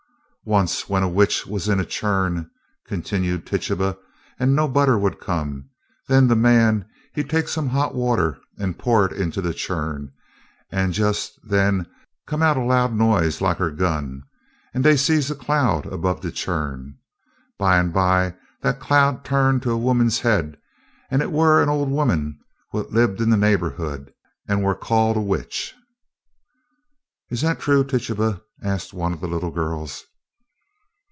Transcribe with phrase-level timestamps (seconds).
[0.43, 2.49] "Once, when a witch was in a churn,"
[2.87, 3.95] continued Tituba,
[4.39, 5.69] "and no butter would come,
[6.07, 10.11] den de man, he take some hot water an' pour it in de churn,
[10.71, 11.85] an' jist den dar
[12.25, 14.23] come a loud noise like er gun,
[14.73, 16.97] an' dey see er cloud erbove de churn.
[17.59, 18.33] Bye um bye,
[18.63, 20.57] dat cloud turned ter er woman's head
[21.11, 22.39] an' et war an ole woman
[22.73, 24.11] wat lib in der neighborhood
[24.47, 25.75] and war called a witch."
[27.29, 30.03] "Is that true, Tituba?" asked one of the little girls.